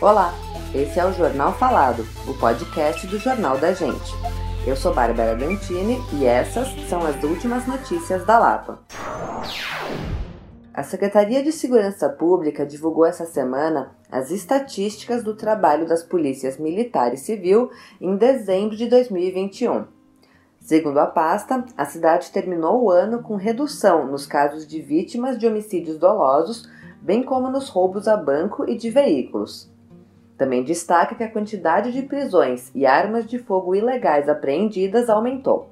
Olá, 0.00 0.34
esse 0.74 0.98
é 0.98 1.06
o 1.06 1.12
Jornal 1.12 1.52
Falado, 1.54 2.04
o 2.26 2.34
podcast 2.34 3.06
do 3.06 3.16
Jornal 3.16 3.56
da 3.58 3.72
Gente. 3.72 4.12
Eu 4.66 4.74
sou 4.74 4.92
Bárbara 4.92 5.36
Dantini 5.36 5.98
e 6.12 6.26
essas 6.26 6.68
são 6.88 7.06
as 7.06 7.22
últimas 7.22 7.64
notícias 7.66 8.26
da 8.26 8.38
Lapa. 8.38 8.80
A 10.74 10.82
Secretaria 10.82 11.44
de 11.44 11.52
Segurança 11.52 12.08
Pública 12.08 12.66
divulgou 12.66 13.06
essa 13.06 13.24
semana 13.24 13.96
as 14.10 14.32
estatísticas 14.32 15.22
do 15.22 15.36
trabalho 15.36 15.86
das 15.86 16.02
polícias 16.02 16.58
militar 16.58 17.14
e 17.14 17.16
civil 17.16 17.70
em 18.00 18.16
dezembro 18.16 18.76
de 18.76 18.88
2021. 18.88 19.84
Segundo 20.58 20.98
a 20.98 21.06
pasta, 21.06 21.64
a 21.76 21.84
cidade 21.84 22.32
terminou 22.32 22.82
o 22.82 22.90
ano 22.90 23.22
com 23.22 23.36
redução 23.36 24.08
nos 24.08 24.26
casos 24.26 24.66
de 24.66 24.82
vítimas 24.82 25.38
de 25.38 25.46
homicídios 25.46 25.98
dolosos, 25.98 26.68
bem 27.00 27.22
como 27.22 27.48
nos 27.48 27.68
roubos 27.68 28.08
a 28.08 28.16
banco 28.16 28.68
e 28.68 28.76
de 28.76 28.90
veículos. 28.90 29.72
Também 30.36 30.64
destaca 30.64 31.14
que 31.14 31.22
a 31.22 31.30
quantidade 31.30 31.92
de 31.92 32.02
prisões 32.02 32.70
e 32.74 32.84
armas 32.84 33.26
de 33.26 33.38
fogo 33.38 33.74
ilegais 33.74 34.28
apreendidas 34.28 35.08
aumentou. 35.08 35.68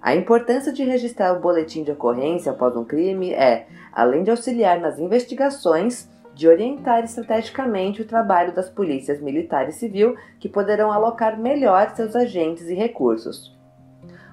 A 0.00 0.14
importância 0.14 0.72
de 0.72 0.84
registrar 0.84 1.32
o 1.32 1.40
boletim 1.40 1.82
de 1.82 1.90
ocorrência 1.90 2.52
após 2.52 2.76
um 2.76 2.84
crime 2.84 3.32
é, 3.32 3.66
além 3.92 4.22
de 4.22 4.30
auxiliar 4.30 4.80
nas 4.80 4.98
investigações, 4.98 6.08
de 6.34 6.46
orientar 6.46 7.02
estrategicamente 7.04 8.00
o 8.00 8.06
trabalho 8.06 8.54
das 8.54 8.70
polícias 8.70 9.20
militar 9.20 9.68
e 9.68 9.72
civil, 9.72 10.16
que 10.38 10.48
poderão 10.48 10.92
alocar 10.92 11.36
melhor 11.36 11.90
seus 11.90 12.14
agentes 12.14 12.68
e 12.68 12.74
recursos. 12.74 13.57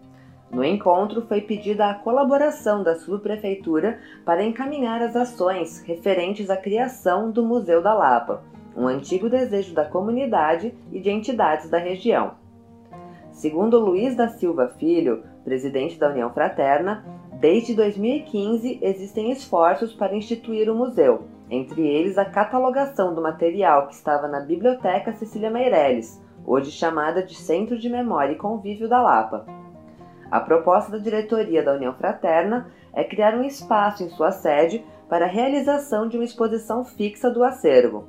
No 0.51 0.65
encontro, 0.65 1.21
foi 1.27 1.41
pedida 1.41 1.85
a 1.85 1.93
colaboração 1.93 2.81
da 2.81 2.95
subprefeitura 2.95 3.99
para 4.25 4.43
encaminhar 4.43 4.99
as 5.01 5.15
ações 5.15 5.83
referentes 5.83 6.49
à 6.49 6.57
criação 6.57 7.29
do 7.29 7.45
Museu 7.45 7.83
da 7.83 7.93
Lapa, 7.93 8.41
um 8.75 8.87
antigo 8.87 9.29
desejo 9.29 9.75
da 9.75 9.85
comunidade 9.85 10.73
e 10.91 10.99
de 10.99 11.11
entidades 11.11 11.69
da 11.69 11.77
região. 11.77 12.48
Segundo 13.39 13.79
Luiz 13.79 14.17
da 14.17 14.27
Silva 14.27 14.67
Filho, 14.67 15.23
presidente 15.45 15.97
da 15.97 16.09
União 16.09 16.29
Fraterna, 16.29 17.05
desde 17.39 17.73
2015 17.73 18.79
existem 18.81 19.31
esforços 19.31 19.93
para 19.93 20.13
instituir 20.13 20.69
o 20.69 20.75
museu, 20.75 21.23
entre 21.49 21.87
eles 21.87 22.17
a 22.17 22.25
catalogação 22.25 23.15
do 23.15 23.21
material 23.21 23.87
que 23.87 23.93
estava 23.93 24.27
na 24.27 24.41
Biblioteca 24.41 25.13
Cecília 25.13 25.49
Meirelles, 25.49 26.21
hoje 26.45 26.69
chamada 26.69 27.23
de 27.23 27.33
Centro 27.33 27.79
de 27.79 27.87
Memória 27.87 28.33
e 28.33 28.37
Convívio 28.37 28.89
da 28.89 29.01
Lapa. 29.01 29.45
A 30.29 30.41
proposta 30.41 30.91
da 30.91 30.97
diretoria 30.97 31.63
da 31.63 31.75
União 31.75 31.93
Fraterna 31.93 32.69
é 32.91 33.05
criar 33.05 33.35
um 33.35 33.43
espaço 33.45 34.03
em 34.03 34.09
sua 34.09 34.33
sede 34.33 34.83
para 35.07 35.23
a 35.23 35.29
realização 35.29 36.09
de 36.09 36.17
uma 36.17 36.25
exposição 36.25 36.83
fixa 36.83 37.31
do 37.31 37.41
acervo. 37.41 38.03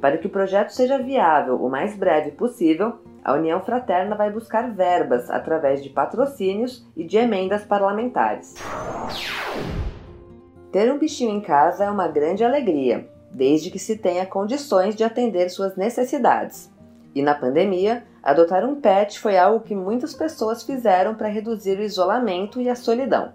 Para 0.00 0.18
que 0.18 0.26
o 0.26 0.30
projeto 0.30 0.70
seja 0.70 0.98
viável 0.98 1.64
o 1.64 1.70
mais 1.70 1.96
breve 1.96 2.32
possível, 2.32 2.98
a 3.24 3.34
União 3.34 3.60
Fraterna 3.60 4.16
vai 4.16 4.30
buscar 4.30 4.70
verbas 4.70 5.30
através 5.30 5.82
de 5.82 5.90
patrocínios 5.90 6.86
e 6.96 7.04
de 7.04 7.16
emendas 7.16 7.64
parlamentares. 7.64 8.54
Ter 10.72 10.92
um 10.92 10.98
bichinho 10.98 11.30
em 11.30 11.40
casa 11.40 11.84
é 11.84 11.90
uma 11.90 12.08
grande 12.08 12.44
alegria, 12.44 13.08
desde 13.30 13.70
que 13.70 13.78
se 13.78 13.96
tenha 13.96 14.26
condições 14.26 14.94
de 14.94 15.04
atender 15.04 15.48
suas 15.48 15.76
necessidades. 15.76 16.70
E 17.14 17.22
na 17.22 17.34
pandemia, 17.34 18.04
adotar 18.22 18.64
um 18.64 18.80
pet 18.80 19.18
foi 19.18 19.38
algo 19.38 19.64
que 19.64 19.74
muitas 19.74 20.14
pessoas 20.14 20.62
fizeram 20.62 21.14
para 21.14 21.28
reduzir 21.28 21.78
o 21.78 21.82
isolamento 21.82 22.60
e 22.60 22.68
a 22.68 22.74
solidão. 22.74 23.32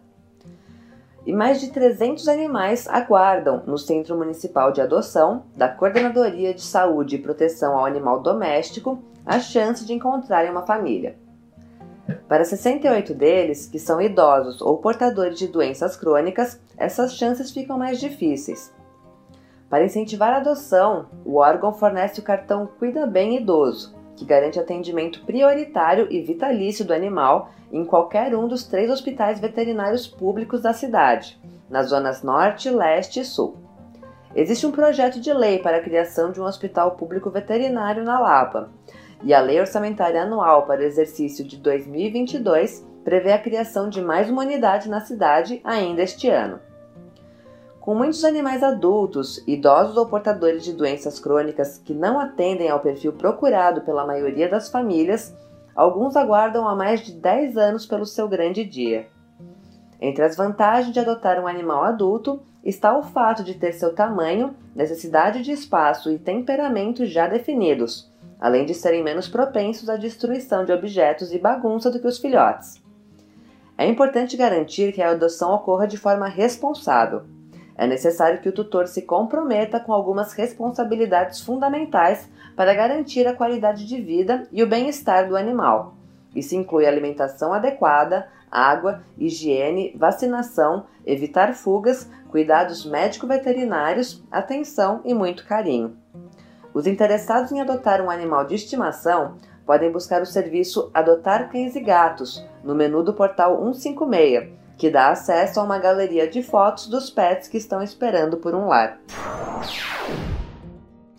E 1.26 1.32
mais 1.32 1.62
de 1.62 1.72
300 1.72 2.28
animais 2.28 2.88
aguardam 2.88 3.64
no 3.66 3.78
Centro 3.78 4.18
Municipal 4.18 4.72
de 4.74 4.82
Adoção 4.82 5.44
da 5.56 5.70
Coordenadoria 5.70 6.54
de 6.54 6.62
Saúde 6.62 7.16
e 7.16 7.22
Proteção 7.22 7.78
ao 7.78 7.86
Animal 7.86 8.22
Doméstico 8.22 9.00
a 9.26 9.40
chance 9.40 9.86
de 9.86 9.94
encontrarem 9.94 10.52
uma 10.52 10.66
família. 10.66 11.18
Para 12.28 12.44
68 12.44 13.14
deles, 13.14 13.66
que 13.68 13.80
são 13.80 14.02
idosos 14.02 14.62
ou 14.62 14.78
portadores 14.80 15.40
de 15.40 15.48
doenças 15.48 15.96
crônicas, 15.96 16.60
essas 16.78 17.16
chances 17.16 17.52
ficam 17.52 17.78
mais 17.78 18.00
difíceis. 18.00 18.74
Para 19.70 19.86
incentivar 19.86 20.34
a 20.34 20.38
adoção, 20.38 21.08
o 21.26 21.38
órgão 21.38 21.74
fornece 21.74 22.20
o 22.20 22.24
cartão 22.24 22.68
Cuida 22.78 23.08
Bem 23.08 23.38
Idoso, 23.38 23.96
que 24.16 24.26
garante 24.26 24.60
atendimento 24.60 25.24
prioritário 25.26 26.08
e 26.10 26.22
vitalício 26.22 26.86
do 26.86 26.94
animal 26.94 27.50
em 27.72 27.84
qualquer 27.84 28.36
um 28.36 28.48
dos 28.48 28.66
três 28.66 28.90
hospitais 28.90 29.40
veterinários 29.40 30.08
públicos 30.08 30.62
da 30.62 30.74
cidade, 30.74 31.40
nas 31.70 31.88
zonas 31.88 32.22
Norte, 32.22 32.70
Leste 32.70 33.20
e 33.20 33.26
Sul. 33.26 33.58
Existe 34.36 34.66
um 34.66 34.72
projeto 34.72 35.20
de 35.20 35.32
lei 35.32 35.60
para 35.60 35.78
a 35.78 35.82
criação 35.82 36.32
de 36.32 36.42
um 36.42 36.46
hospital 36.46 36.92
público 36.92 37.30
veterinário 37.30 38.04
na 38.04 38.20
Lapa, 38.20 38.70
e 39.24 39.34
a 39.34 39.40
Lei 39.40 39.60
Orçamentária 39.60 40.24
Anual 40.24 40.66
para 40.66 40.82
o 40.82 40.84
exercício 40.84 41.46
de 41.46 41.58
2022 41.58 42.86
prevê 43.04 43.32
a 43.32 43.40
criação 43.40 43.90
de 43.90 44.02
mais 44.02 44.30
uma 44.30 44.42
unidade 44.42 44.90
na 44.90 45.00
cidade 45.02 45.62
ainda 45.64 46.02
este 46.02 46.30
ano. 46.30 46.60
Com 47.84 47.96
muitos 47.96 48.24
animais 48.24 48.64
adultos, 48.64 49.44
idosos 49.46 49.98
ou 49.98 50.06
portadores 50.06 50.64
de 50.64 50.72
doenças 50.72 51.20
crônicas 51.20 51.78
que 51.78 51.94
não 51.94 52.18
atendem 52.18 52.70
ao 52.70 52.80
perfil 52.80 53.12
procurado 53.12 53.82
pela 53.82 54.08
maioria 54.08 54.48
das 54.48 54.70
famílias, 54.70 55.36
alguns 55.76 56.16
aguardam 56.16 56.66
há 56.66 56.78
mais 56.78 57.02
de 57.02 57.12
10 57.12 57.58
anos 57.58 57.86
pelo 57.86 58.06
seu 58.06 58.30
grande 58.30 58.64
dia. 58.64 59.10
Entre 60.00 60.24
as 60.24 60.38
vantagens 60.38 60.94
de 60.94 61.00
adotar 61.02 61.38
um 61.44 61.46
animal 61.46 61.84
adulto 61.84 62.42
está 62.64 62.98
o 62.98 63.04
fato 63.04 63.44
de 63.44 63.56
ter 63.56 63.74
seu 63.74 63.94
tamanho, 63.94 64.56
necessidade 64.74 65.42
de 65.42 65.52
espaço 65.52 66.10
e 66.10 66.18
temperamento 66.18 67.06
já 67.06 67.28
definidos, 67.28 68.10
além 68.40 68.66
de 68.66 68.74
serem 68.74 69.04
menos 69.04 69.28
propensos 69.28 69.90
à 69.90 69.98
destruição 69.98 70.64
de 70.64 70.72
objetos 70.72 71.34
e 71.34 71.38
bagunça 71.38 71.92
do 71.92 72.00
que 72.00 72.08
os 72.08 72.18
filhotes. 72.18 72.82
É 73.78 73.86
importante 73.86 74.38
garantir 74.38 74.94
que 74.94 75.02
a 75.02 75.10
adoção 75.10 75.54
ocorra 75.54 75.86
de 75.86 75.98
forma 75.98 76.30
responsável, 76.30 77.24
é 77.76 77.88
necessário 77.88 78.40
que 78.40 78.50
o 78.50 78.54
tutor 78.54 78.88
se 78.88 79.02
comprometa 79.02 79.80
com 79.80 79.92
algumas 79.92 80.34
responsabilidades 80.34 81.42
fundamentais 81.42 82.30
para 82.56 82.74
garantir 82.74 83.28
a 83.28 83.36
qualidade 83.36 83.88
de 83.88 84.00
vida 84.00 84.48
e 84.52 84.62
o 84.62 84.68
bem-estar 84.68 85.28
do 85.28 85.36
animal. 85.36 85.96
Isso 86.36 86.56
inclui 86.56 86.86
alimentação 86.86 87.54
adequada, 87.54 88.28
água, 88.50 89.02
higiene, 89.18 89.96
vacinação, 89.98 90.86
evitar 91.06 91.54
fugas, 91.54 92.10
cuidados 92.30 92.86
médico-veterinários, 92.86 94.24
atenção 94.32 95.02
e 95.04 95.14
muito 95.14 95.46
carinho. 95.46 95.98
Os 96.74 96.88
interessados 96.88 97.52
em 97.52 97.62
adotar 97.62 98.02
um 98.02 98.10
animal 98.10 98.46
de 98.46 98.56
estimação 98.56 99.38
podem 99.66 99.92
buscar 99.92 100.22
o 100.22 100.26
serviço 100.26 100.90
Adotar 100.94 101.50
Cães 101.50 101.76
e 101.76 101.80
Gatos 101.80 102.44
no 102.64 102.76
menu 102.76 103.04
do 103.04 103.14
portal 103.14 103.58
156 103.74 104.63
que 104.78 104.90
dá 104.90 105.10
acesso 105.10 105.60
a 105.60 105.64
uma 105.64 105.78
galeria 105.80 106.28
de 106.28 106.42
fotos 106.42 106.88
dos 106.88 107.10
pets 107.10 107.48
que 107.48 107.58
estão 107.58 107.82
esperando 107.82 108.38
por 108.38 108.54
um 108.56 108.68
lar. 108.68 109.00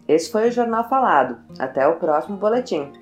Esse 0.07 0.31
foi 0.31 0.49
o 0.49 0.53
Jornal 0.53 0.89
Falado. 0.89 1.39
Até 1.59 1.87
o 1.87 1.97
próximo 1.97 2.37
boletim. 2.37 2.93